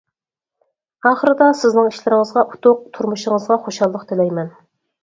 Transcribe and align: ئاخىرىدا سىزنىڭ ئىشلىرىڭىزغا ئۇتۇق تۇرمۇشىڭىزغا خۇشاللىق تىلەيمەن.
ئاخىرىدا 1.09 1.49
سىزنىڭ 1.61 1.91
ئىشلىرىڭىزغا 1.91 2.45
ئۇتۇق 2.55 2.83
تۇرمۇشىڭىزغا 2.99 3.63
خۇشاللىق 3.69 4.13
تىلەيمەن. 4.15 4.53